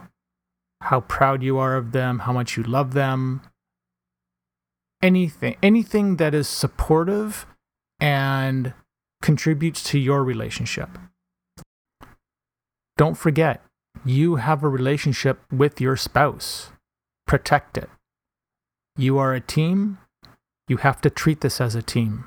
how 0.81 1.01
proud 1.01 1.43
you 1.43 1.57
are 1.57 1.75
of 1.75 1.91
them, 1.91 2.19
how 2.19 2.33
much 2.33 2.57
you 2.57 2.63
love 2.63 2.93
them. 2.93 3.41
Anything, 5.01 5.55
anything 5.63 6.17
that 6.17 6.33
is 6.33 6.47
supportive 6.47 7.45
and 7.99 8.73
contributes 9.21 9.83
to 9.83 9.99
your 9.99 10.23
relationship. 10.23 10.89
Don't 12.97 13.15
forget, 13.15 13.63
you 14.05 14.35
have 14.35 14.63
a 14.63 14.69
relationship 14.69 15.39
with 15.51 15.79
your 15.79 15.95
spouse. 15.95 16.71
Protect 17.25 17.77
it. 17.77 17.89
You 18.97 19.17
are 19.17 19.33
a 19.33 19.41
team. 19.41 19.99
You 20.67 20.77
have 20.77 21.01
to 21.01 21.09
treat 21.09 21.41
this 21.41 21.61
as 21.61 21.75
a 21.75 21.81
team. 21.81 22.25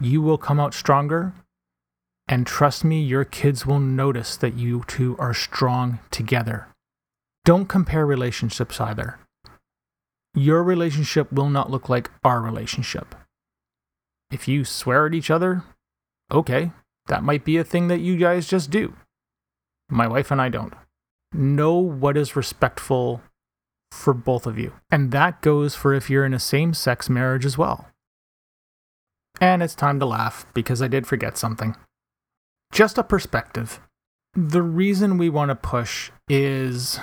You 0.00 0.22
will 0.22 0.38
come 0.38 0.60
out 0.60 0.74
stronger. 0.74 1.32
And 2.28 2.46
trust 2.46 2.84
me, 2.84 3.02
your 3.02 3.24
kids 3.24 3.66
will 3.66 3.80
notice 3.80 4.36
that 4.36 4.54
you 4.54 4.84
two 4.86 5.16
are 5.18 5.34
strong 5.34 5.98
together. 6.10 6.68
Don't 7.44 7.66
compare 7.66 8.06
relationships 8.06 8.80
either. 8.80 9.18
Your 10.34 10.62
relationship 10.62 11.32
will 11.32 11.50
not 11.50 11.70
look 11.70 11.88
like 11.88 12.10
our 12.22 12.40
relationship. 12.40 13.14
If 14.30 14.46
you 14.46 14.64
swear 14.64 15.06
at 15.06 15.14
each 15.14 15.30
other, 15.30 15.64
okay, 16.30 16.70
that 17.08 17.24
might 17.24 17.44
be 17.44 17.56
a 17.56 17.64
thing 17.64 17.88
that 17.88 18.00
you 18.00 18.16
guys 18.16 18.46
just 18.46 18.70
do. 18.70 18.94
My 19.90 20.06
wife 20.06 20.30
and 20.30 20.40
I 20.40 20.48
don't. 20.48 20.72
Know 21.34 21.74
what 21.74 22.16
is 22.16 22.36
respectful 22.36 23.22
for 23.90 24.14
both 24.14 24.46
of 24.46 24.58
you. 24.58 24.72
And 24.90 25.10
that 25.10 25.42
goes 25.42 25.74
for 25.74 25.92
if 25.92 26.08
you're 26.08 26.24
in 26.24 26.34
a 26.34 26.38
same 26.38 26.72
sex 26.74 27.10
marriage 27.10 27.44
as 27.44 27.58
well. 27.58 27.88
And 29.40 29.62
it's 29.62 29.74
time 29.74 29.98
to 30.00 30.06
laugh 30.06 30.46
because 30.54 30.80
I 30.80 30.88
did 30.88 31.06
forget 31.06 31.36
something. 31.36 31.76
Just 32.72 32.96
a 32.96 33.02
perspective. 33.02 33.80
The 34.34 34.62
reason 34.62 35.18
we 35.18 35.28
want 35.28 35.50
to 35.50 35.54
push 35.54 36.10
is 36.28 36.98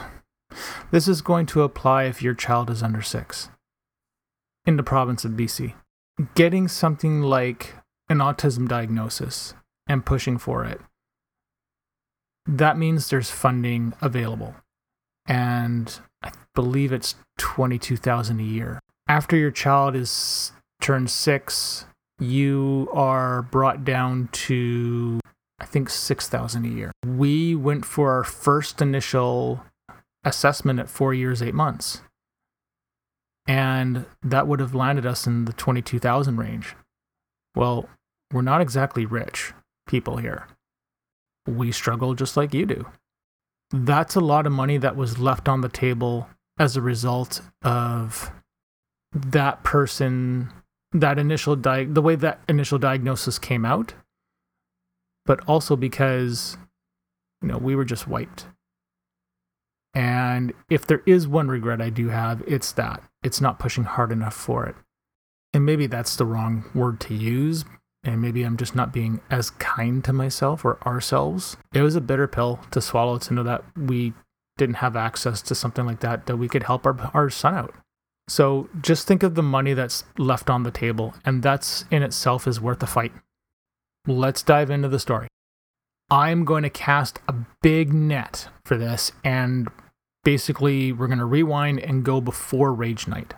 this 0.92 1.08
is 1.08 1.22
going 1.22 1.46
to 1.48 1.64
apply 1.64 2.04
if 2.04 2.22
your 2.22 2.34
child 2.34 2.70
is 2.70 2.84
under 2.84 3.02
six 3.02 3.50
in 4.66 4.78
the 4.78 4.84
province 4.84 5.26
of 5.26 5.32
BC. 5.32 5.74
Getting 6.36 6.68
something 6.68 7.22
like 7.22 7.76
an 8.10 8.18
autism 8.18 8.68
diagnosis 8.68 9.54
and 9.88 10.06
pushing 10.06 10.38
for 10.38 10.66
it 10.66 10.82
that 12.58 12.78
means 12.78 13.10
there's 13.10 13.30
funding 13.30 13.94
available. 14.02 14.56
And 15.28 16.00
I 16.24 16.32
believe 16.56 16.92
it's 16.92 17.16
22,000 17.38 18.40
a 18.40 18.44
year. 18.44 18.80
After 19.08 19.36
your 19.36 19.52
child 19.52 19.96
is 19.96 20.52
turned 20.82 21.10
6, 21.10 21.86
you 22.20 22.90
are 22.92 23.44
brought 23.44 23.86
down 23.86 24.30
to 24.32 25.20
I 25.62 25.66
think 25.66 25.90
6,000 25.90 26.66
a 26.66 26.70
year. 26.70 26.92
We 27.06 27.54
went 27.54 27.86
for 27.86 28.14
our 28.14 28.24
first 28.24 28.82
initial 28.82 29.64
assessment 30.24 30.80
at 30.80 30.90
4 30.90 31.14
years 31.14 31.42
8 31.42 31.54
months. 31.54 32.02
And 33.48 34.06
that 34.22 34.48
would 34.48 34.60
have 34.60 34.76
landed 34.76 35.06
us 35.06 35.26
in 35.26 35.46
the 35.46 35.54
22,000 35.54 36.38
range. 36.38 36.76
Well, 37.56 37.90
we're 38.32 38.42
not 38.42 38.62
exactly 38.62 39.06
rich 39.06 39.54
people 39.88 40.18
here 40.18 40.48
we 41.50 41.72
struggle 41.72 42.14
just 42.14 42.38
like 42.38 42.54
you 42.54 42.66
do. 42.66 42.86
That's 43.72 44.16
a 44.16 44.22
lot 44.22 44.46
of 44.46 44.52
money 44.52 44.78
that 44.78 44.96
was 44.96 45.20
left 45.20 45.48
on 45.48 45.62
the 45.62 45.70
table 45.70 46.28
as 46.58 46.76
a 46.76 46.82
result 46.82 47.42
of 47.62 48.32
that 49.14 49.64
person, 49.64 50.52
that 50.92 51.20
initial 51.20 51.56
di- 51.56 51.86
the 51.86 52.02
way 52.02 52.16
that 52.16 52.42
initial 52.48 52.78
diagnosis 52.78 53.40
came 53.40 53.66
out, 53.66 53.94
but 55.26 55.40
also 55.48 55.76
because 55.76 56.58
you 57.42 57.48
know 57.48 57.58
we 57.58 57.76
were 57.76 57.86
just 57.86 58.08
wiped. 58.08 58.48
And 59.94 60.54
if 60.70 60.86
there 60.86 61.02
is 61.06 61.28
one 61.28 61.48
regret 61.48 61.82
I 61.82 61.90
do 61.90 62.10
have, 62.10 62.44
it's 62.48 62.72
that 62.74 63.02
it's 63.24 63.42
not 63.42 63.60
pushing 63.60 63.86
hard 63.86 64.12
enough 64.12 64.36
for 64.36 64.66
it. 64.66 64.76
And 65.54 65.66
maybe 65.66 65.88
that's 65.88 66.16
the 66.16 66.26
wrong 66.26 66.66
word 66.76 67.00
to 67.02 67.16
use, 67.16 67.66
and 68.04 68.22
maybe 68.22 68.44
I'm 68.44 68.56
just 68.56 68.76
not 68.76 68.94
being 68.94 69.20
as 69.32 69.50
kind 69.50 70.04
to 70.06 70.14
myself 70.14 70.64
or 70.64 70.78
ourselves. 70.86 71.58
It 71.74 71.82
was 71.82 71.96
a 71.96 72.02
bitter 72.02 72.28
pill 72.28 72.60
to 72.72 72.82
swallow 72.82 73.18
to 73.18 73.34
know 73.34 73.44
that 73.44 73.64
we 73.76 74.14
didn't 74.58 74.76
have 74.76 74.96
access 74.96 75.42
to 75.42 75.56
something 75.56 75.86
like 75.86 76.02
that, 76.02 76.28
that 76.28 76.38
we 76.38 76.48
could 76.48 76.64
help 76.64 76.86
our, 76.86 77.12
our 77.14 77.30
son 77.30 77.56
out. 77.56 77.74
So 78.28 78.70
just 78.80 79.08
think 79.08 79.24
of 79.24 79.34
the 79.34 79.42
money 79.42 79.74
that's 79.74 80.04
left 80.20 80.52
on 80.52 80.62
the 80.62 80.72
table, 80.72 81.16
and 81.26 81.42
that's 81.42 81.86
in 81.90 82.04
itself 82.04 82.48
is 82.48 82.62
worth 82.62 82.84
a 82.84 82.88
fight. 82.88 83.12
Let's 84.06 84.44
dive 84.44 84.70
into 84.70 84.88
the 84.88 85.00
story. 85.00 85.28
I'm 86.12 86.44
going 86.44 86.64
to 86.64 86.70
cast 86.70 87.20
a 87.28 87.36
big 87.62 87.94
net 87.94 88.48
for 88.66 88.78
this, 88.78 89.12
and 89.24 89.68
basically, 90.24 90.92
we're 90.92 91.08
going 91.08 91.20
to 91.20 91.26
rewind 91.26 91.80
and 91.80 92.04
go 92.04 92.20
before 92.20 92.74
Rage 92.74 93.08
Night. 93.08 93.34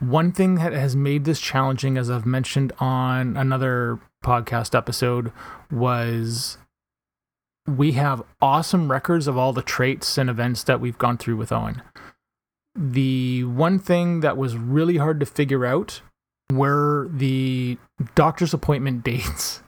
One 0.00 0.32
thing 0.32 0.56
that 0.56 0.74
has 0.74 0.94
made 0.94 1.24
this 1.24 1.40
challenging, 1.40 1.96
as 1.96 2.10
I've 2.10 2.26
mentioned 2.26 2.72
on 2.78 3.36
another 3.36 3.98
podcast 4.22 4.76
episode, 4.76 5.32
was 5.70 6.58
we 7.66 7.92
have 7.92 8.22
awesome 8.42 8.90
records 8.90 9.26
of 9.26 9.38
all 9.38 9.54
the 9.54 9.62
traits 9.62 10.18
and 10.18 10.28
events 10.28 10.62
that 10.64 10.80
we've 10.80 10.98
gone 10.98 11.16
through 11.16 11.36
with 11.36 11.50
Owen. 11.50 11.82
The 12.74 13.44
one 13.44 13.78
thing 13.78 14.20
that 14.20 14.36
was 14.36 14.56
really 14.56 14.98
hard 14.98 15.18
to 15.20 15.26
figure 15.26 15.64
out 15.64 16.02
were 16.52 17.08
the 17.10 17.78
doctor's 18.14 18.52
appointment 18.52 19.02
dates 19.04 19.62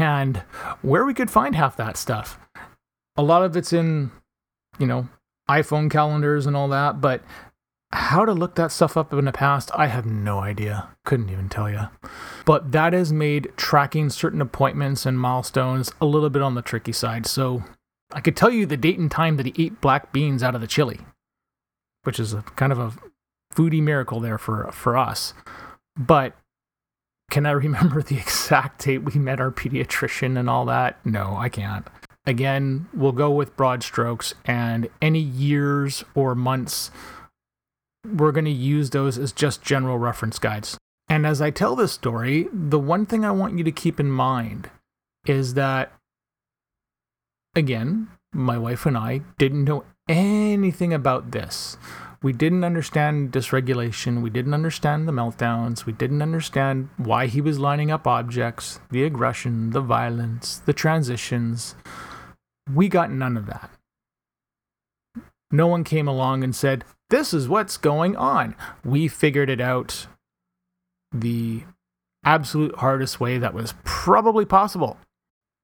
and 0.00 0.38
where 0.82 1.04
we 1.04 1.14
could 1.14 1.30
find 1.30 1.54
half 1.54 1.76
that 1.76 1.96
stuff. 1.96 2.38
A 3.16 3.22
lot 3.22 3.42
of 3.42 3.56
it's 3.56 3.72
in, 3.72 4.10
you 4.78 4.86
know, 4.86 5.08
iPhone 5.48 5.90
calendars 5.90 6.46
and 6.46 6.56
all 6.56 6.68
that, 6.68 7.00
but 7.00 7.22
how 7.92 8.24
to 8.24 8.32
look 8.32 8.54
that 8.54 8.70
stuff 8.70 8.96
up 8.96 9.12
in 9.12 9.24
the 9.24 9.32
past, 9.32 9.70
I 9.74 9.88
have 9.88 10.06
no 10.06 10.38
idea. 10.38 10.88
Couldn't 11.04 11.30
even 11.30 11.48
tell 11.48 11.68
you. 11.68 11.88
But 12.44 12.72
that 12.72 12.92
has 12.92 13.12
made 13.12 13.52
tracking 13.56 14.10
certain 14.10 14.40
appointments 14.40 15.04
and 15.04 15.18
milestones 15.18 15.92
a 16.00 16.06
little 16.06 16.30
bit 16.30 16.42
on 16.42 16.54
the 16.54 16.62
tricky 16.62 16.92
side. 16.92 17.26
So 17.26 17.64
I 18.12 18.20
could 18.20 18.36
tell 18.36 18.50
you 18.50 18.64
the 18.64 18.76
date 18.76 18.98
and 18.98 19.10
time 19.10 19.36
that 19.36 19.46
he 19.46 19.64
ate 19.64 19.80
black 19.80 20.12
beans 20.12 20.42
out 20.42 20.54
of 20.54 20.60
the 20.60 20.66
chili, 20.68 21.00
which 22.04 22.20
is 22.20 22.32
a 22.32 22.42
kind 22.42 22.72
of 22.72 22.78
a 22.78 22.92
foodie 23.52 23.82
miracle 23.82 24.20
there 24.20 24.38
for 24.38 24.70
for 24.72 24.96
us. 24.96 25.34
But 25.96 26.36
can 27.30 27.46
I 27.46 27.52
remember 27.52 28.02
the 28.02 28.18
exact 28.18 28.84
date 28.84 28.98
we 28.98 29.14
met 29.14 29.40
our 29.40 29.50
pediatrician 29.50 30.38
and 30.38 30.50
all 30.50 30.64
that? 30.66 31.04
No, 31.06 31.36
I 31.36 31.48
can't. 31.48 31.86
Again, 32.26 32.86
we'll 32.92 33.12
go 33.12 33.30
with 33.30 33.56
broad 33.56 33.82
strokes 33.82 34.34
and 34.44 34.88
any 35.00 35.20
years 35.20 36.04
or 36.14 36.34
months 36.34 36.90
we're 38.04 38.32
going 38.32 38.44
to 38.46 38.50
use 38.50 38.90
those 38.90 39.18
as 39.18 39.32
just 39.32 39.62
general 39.62 39.98
reference 39.98 40.38
guides. 40.38 40.78
And 41.08 41.26
as 41.26 41.42
I 41.42 41.50
tell 41.50 41.76
this 41.76 41.92
story, 41.92 42.48
the 42.52 42.78
one 42.78 43.04
thing 43.04 43.24
I 43.24 43.30
want 43.30 43.58
you 43.58 43.64
to 43.64 43.72
keep 43.72 44.00
in 44.00 44.10
mind 44.10 44.70
is 45.26 45.54
that, 45.54 45.92
again, 47.54 48.08
my 48.32 48.56
wife 48.56 48.86
and 48.86 48.96
I 48.96 49.22
didn't 49.38 49.64
know 49.64 49.84
anything 50.08 50.94
about 50.94 51.32
this. 51.32 51.76
We 52.22 52.34
didn't 52.34 52.64
understand 52.64 53.32
dysregulation. 53.32 54.20
We 54.20 54.28
didn't 54.28 54.52
understand 54.52 55.08
the 55.08 55.12
meltdowns. 55.12 55.86
We 55.86 55.94
didn't 55.94 56.20
understand 56.20 56.90
why 56.98 57.26
he 57.26 57.40
was 57.40 57.58
lining 57.58 57.90
up 57.90 58.06
objects, 58.06 58.78
the 58.90 59.04
aggression, 59.04 59.70
the 59.70 59.80
violence, 59.80 60.58
the 60.58 60.74
transitions. 60.74 61.74
We 62.70 62.88
got 62.88 63.10
none 63.10 63.38
of 63.38 63.46
that. 63.46 63.70
No 65.50 65.66
one 65.66 65.82
came 65.82 66.06
along 66.06 66.44
and 66.44 66.54
said, 66.54 66.84
this 67.08 67.32
is 67.32 67.48
what's 67.48 67.78
going 67.78 68.16
on. 68.16 68.54
We 68.84 69.08
figured 69.08 69.48
it 69.48 69.60
out 69.60 70.06
the 71.12 71.64
absolute 72.22 72.76
hardest 72.76 73.18
way 73.18 73.38
that 73.38 73.54
was 73.54 73.74
probably 73.82 74.44
possible. 74.44 74.98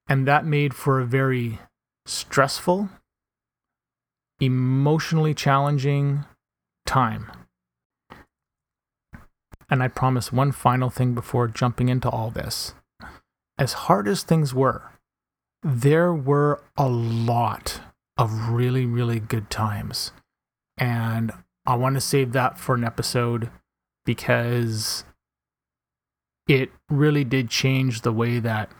And 0.08 0.26
that 0.26 0.46
made 0.46 0.72
for 0.72 1.00
a 1.00 1.04
very 1.04 1.58
stressful, 2.06 2.88
emotionally 4.40 5.34
challenging 5.34 6.24
time. 6.86 7.30
And 9.68 9.82
I 9.82 9.88
promise 9.88 10.32
one 10.32 10.52
final 10.52 10.90
thing 10.90 11.14
before 11.14 11.48
jumping 11.48 11.88
into 11.88 12.08
all 12.08 12.30
this. 12.30 12.74
As 13.58 13.72
hard 13.72 14.06
as 14.06 14.22
things 14.22 14.54
were, 14.54 14.92
there 15.62 16.14
were 16.14 16.62
a 16.76 16.88
lot 16.88 17.80
of 18.16 18.50
really, 18.50 18.86
really 18.86 19.18
good 19.18 19.50
times. 19.50 20.12
And 20.78 21.32
I 21.66 21.74
want 21.74 21.96
to 21.96 22.00
save 22.00 22.32
that 22.32 22.58
for 22.58 22.74
an 22.74 22.84
episode 22.84 23.50
because 24.04 25.04
it 26.46 26.70
really 26.88 27.24
did 27.24 27.50
change 27.50 28.02
the 28.02 28.12
way 28.12 28.38
that 28.38 28.70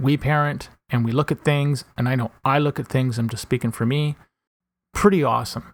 we 0.00 0.16
parent 0.16 0.68
and 0.90 1.04
we 1.04 1.12
look 1.12 1.30
at 1.30 1.44
things. 1.44 1.84
And 1.96 2.08
I 2.08 2.16
know 2.16 2.32
I 2.44 2.58
look 2.58 2.80
at 2.80 2.88
things, 2.88 3.18
I'm 3.18 3.28
just 3.28 3.42
speaking 3.42 3.70
for 3.70 3.86
me. 3.86 4.16
Pretty 4.92 5.22
awesome. 5.22 5.73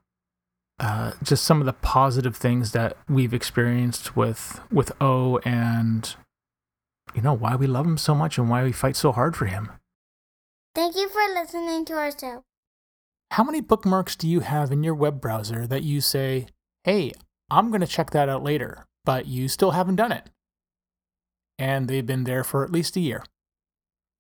Uh, 0.80 1.12
just 1.22 1.44
some 1.44 1.60
of 1.60 1.66
the 1.66 1.74
positive 1.74 2.34
things 2.34 2.72
that 2.72 2.96
we've 3.06 3.34
experienced 3.34 4.16
with 4.16 4.62
with 4.72 4.90
O 4.98 5.36
and 5.44 6.16
you 7.14 7.20
know 7.20 7.34
why 7.34 7.54
we 7.54 7.66
love 7.66 7.84
him 7.84 7.98
so 7.98 8.14
much 8.14 8.38
and 8.38 8.48
why 8.48 8.64
we 8.64 8.72
fight 8.72 8.96
so 8.96 9.12
hard 9.12 9.36
for 9.36 9.44
him. 9.44 9.70
Thank 10.74 10.96
you 10.96 11.10
for 11.10 11.20
listening 11.34 11.84
to 11.84 11.94
our 11.94 12.10
show. 12.18 12.44
How 13.32 13.44
many 13.44 13.60
bookmarks 13.60 14.16
do 14.16 14.26
you 14.26 14.40
have 14.40 14.72
in 14.72 14.82
your 14.82 14.94
web 14.94 15.20
browser 15.20 15.66
that 15.66 15.82
you 15.82 16.00
say, 16.00 16.46
"Hey, 16.84 17.12
I'm 17.50 17.68
going 17.68 17.82
to 17.82 17.86
check 17.86 18.10
that 18.12 18.30
out 18.30 18.42
later," 18.42 18.86
but 19.04 19.26
you 19.26 19.48
still 19.48 19.72
haven't 19.72 19.96
done 19.96 20.12
it? 20.12 20.30
And 21.58 21.88
they've 21.88 22.06
been 22.06 22.24
there 22.24 22.42
for 22.42 22.64
at 22.64 22.72
least 22.72 22.96
a 22.96 23.00
year 23.00 23.22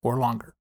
or 0.02 0.18
longer. 0.18 0.52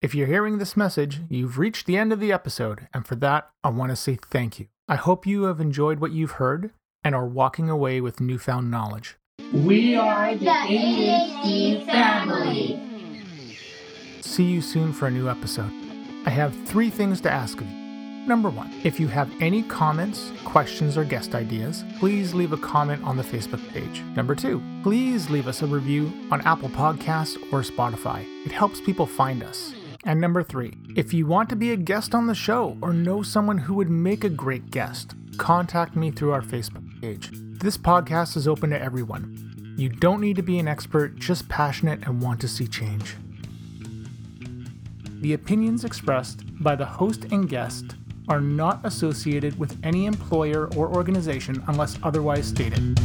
If 0.00 0.14
you're 0.14 0.28
hearing 0.28 0.58
this 0.58 0.76
message, 0.76 1.22
you've 1.28 1.58
reached 1.58 1.86
the 1.86 1.96
end 1.96 2.12
of 2.12 2.20
the 2.20 2.30
episode, 2.30 2.86
and 2.94 3.04
for 3.04 3.16
that, 3.16 3.50
I 3.64 3.70
want 3.70 3.90
to 3.90 3.96
say 3.96 4.16
thank 4.30 4.60
you. 4.60 4.68
I 4.86 4.94
hope 4.94 5.26
you 5.26 5.42
have 5.44 5.60
enjoyed 5.60 5.98
what 5.98 6.12
you've 6.12 6.38
heard 6.38 6.70
and 7.02 7.16
are 7.16 7.26
walking 7.26 7.68
away 7.68 8.00
with 8.00 8.20
newfound 8.20 8.70
knowledge. 8.70 9.16
We 9.52 9.96
are 9.96 10.36
the 10.36 10.44
ADHD 10.44 11.84
family. 11.86 12.80
See 14.20 14.44
you 14.44 14.62
soon 14.62 14.92
for 14.92 15.08
a 15.08 15.10
new 15.10 15.28
episode. 15.28 15.72
I 16.24 16.30
have 16.30 16.54
three 16.68 16.90
things 16.90 17.20
to 17.22 17.30
ask 17.32 17.60
of 17.60 17.66
you. 17.66 17.76
Number 18.28 18.50
one, 18.50 18.72
if 18.84 19.00
you 19.00 19.08
have 19.08 19.28
any 19.40 19.64
comments, 19.64 20.30
questions, 20.44 20.96
or 20.96 21.02
guest 21.02 21.34
ideas, 21.34 21.82
please 21.98 22.34
leave 22.34 22.52
a 22.52 22.58
comment 22.58 23.02
on 23.02 23.16
the 23.16 23.24
Facebook 23.24 23.68
page. 23.72 24.02
Number 24.14 24.36
two, 24.36 24.62
please 24.84 25.28
leave 25.28 25.48
us 25.48 25.62
a 25.62 25.66
review 25.66 26.12
on 26.30 26.40
Apple 26.42 26.68
Podcasts 26.68 27.36
or 27.52 27.62
Spotify. 27.62 28.24
It 28.46 28.52
helps 28.52 28.80
people 28.80 29.06
find 29.06 29.42
us. 29.42 29.74
And 30.04 30.20
number 30.20 30.42
three, 30.42 30.74
if 30.96 31.12
you 31.12 31.26
want 31.26 31.48
to 31.48 31.56
be 31.56 31.72
a 31.72 31.76
guest 31.76 32.14
on 32.14 32.28
the 32.28 32.34
show 32.34 32.76
or 32.80 32.92
know 32.92 33.22
someone 33.22 33.58
who 33.58 33.74
would 33.74 33.90
make 33.90 34.22
a 34.22 34.30
great 34.30 34.70
guest, 34.70 35.14
contact 35.38 35.96
me 35.96 36.10
through 36.10 36.32
our 36.32 36.42
Facebook 36.42 37.00
page. 37.00 37.30
This 37.32 37.76
podcast 37.76 38.36
is 38.36 38.46
open 38.46 38.70
to 38.70 38.80
everyone. 38.80 39.74
You 39.76 39.88
don't 39.88 40.20
need 40.20 40.36
to 40.36 40.42
be 40.42 40.58
an 40.58 40.68
expert, 40.68 41.16
just 41.16 41.48
passionate 41.48 42.06
and 42.06 42.22
want 42.22 42.40
to 42.42 42.48
see 42.48 42.66
change. 42.66 43.16
The 45.20 45.32
opinions 45.32 45.84
expressed 45.84 46.42
by 46.62 46.76
the 46.76 46.86
host 46.86 47.24
and 47.32 47.48
guest 47.48 47.96
are 48.28 48.40
not 48.40 48.80
associated 48.84 49.58
with 49.58 49.78
any 49.82 50.06
employer 50.06 50.68
or 50.76 50.94
organization 50.94 51.62
unless 51.66 51.98
otherwise 52.04 52.46
stated. 52.46 52.98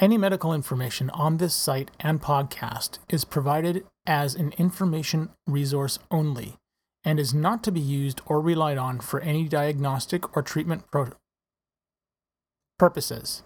Any 0.00 0.16
medical 0.16 0.54
information 0.54 1.10
on 1.10 1.38
this 1.38 1.54
site 1.54 1.90
and 1.98 2.22
podcast 2.22 3.00
is 3.08 3.24
provided 3.24 3.84
as 4.06 4.36
an 4.36 4.52
information 4.56 5.30
resource 5.44 5.98
only 6.08 6.54
and 7.02 7.18
is 7.18 7.34
not 7.34 7.64
to 7.64 7.72
be 7.72 7.80
used 7.80 8.20
or 8.26 8.40
relied 8.40 8.78
on 8.78 9.00
for 9.00 9.18
any 9.20 9.48
diagnostic 9.48 10.36
or 10.36 10.42
treatment 10.42 10.88
pro- 10.92 11.10
purposes. 12.78 13.42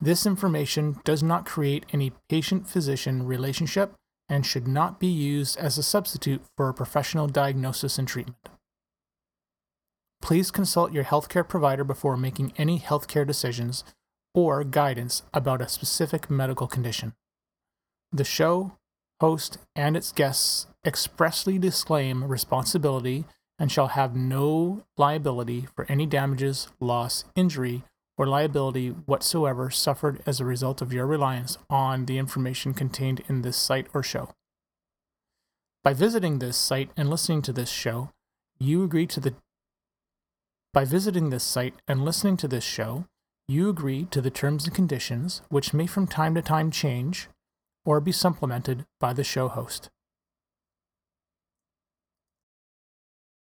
This 0.00 0.26
information 0.26 0.98
does 1.04 1.22
not 1.22 1.46
create 1.46 1.86
any 1.92 2.12
patient 2.28 2.68
physician 2.68 3.24
relationship 3.24 3.94
and 4.28 4.44
should 4.44 4.66
not 4.66 4.98
be 4.98 5.06
used 5.06 5.56
as 5.56 5.78
a 5.78 5.84
substitute 5.84 6.42
for 6.56 6.68
a 6.68 6.74
professional 6.74 7.28
diagnosis 7.28 7.96
and 7.96 8.08
treatment. 8.08 8.48
Please 10.20 10.50
consult 10.50 10.92
your 10.92 11.04
healthcare 11.04 11.48
provider 11.48 11.84
before 11.84 12.16
making 12.16 12.52
any 12.56 12.80
healthcare 12.80 13.26
decisions 13.26 13.84
or 14.38 14.62
guidance 14.62 15.22
about 15.34 15.60
a 15.60 15.68
specific 15.68 16.30
medical 16.30 16.68
condition. 16.68 17.12
The 18.12 18.22
show, 18.22 18.78
host, 19.20 19.58
and 19.74 19.96
its 19.96 20.12
guests 20.12 20.68
expressly 20.86 21.58
disclaim 21.58 22.22
responsibility 22.22 23.24
and 23.58 23.72
shall 23.72 23.88
have 23.88 24.14
no 24.14 24.84
liability 24.96 25.66
for 25.74 25.86
any 25.88 26.06
damages, 26.06 26.68
loss, 26.78 27.24
injury, 27.34 27.82
or 28.16 28.28
liability 28.28 28.90
whatsoever 28.90 29.70
suffered 29.70 30.22
as 30.24 30.38
a 30.38 30.44
result 30.44 30.80
of 30.80 30.92
your 30.92 31.06
reliance 31.06 31.58
on 31.68 32.06
the 32.06 32.16
information 32.16 32.72
contained 32.74 33.24
in 33.28 33.42
this 33.42 33.56
site 33.56 33.88
or 33.92 34.04
show. 34.04 34.30
By 35.82 35.94
visiting 35.94 36.38
this 36.38 36.56
site 36.56 36.90
and 36.96 37.10
listening 37.10 37.42
to 37.42 37.52
this 37.52 37.70
show, 37.70 38.10
you 38.60 38.84
agree 38.84 39.08
to 39.08 39.18
the 39.18 39.34
by 40.72 40.84
visiting 40.84 41.30
this 41.30 41.42
site 41.42 41.74
and 41.88 42.04
listening 42.04 42.36
to 42.36 42.46
this 42.46 42.62
show, 42.62 43.06
you 43.50 43.70
agree 43.70 44.04
to 44.10 44.20
the 44.20 44.30
terms 44.30 44.66
and 44.66 44.74
conditions, 44.74 45.40
which 45.48 45.72
may 45.72 45.86
from 45.86 46.06
time 46.06 46.34
to 46.34 46.42
time 46.42 46.70
change 46.70 47.28
or 47.86 47.98
be 47.98 48.12
supplemented 48.12 48.84
by 49.00 49.14
the 49.14 49.24
show 49.24 49.48
host. 49.48 49.88